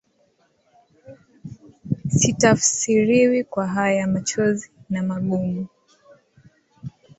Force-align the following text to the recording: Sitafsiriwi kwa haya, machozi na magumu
Sitafsiriwi 2.17 3.43
kwa 3.43 3.67
haya, 3.67 4.07
machozi 4.07 4.71
na 4.89 5.03
magumu 5.03 5.67